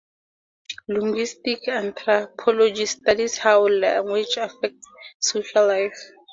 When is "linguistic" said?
0.87-1.67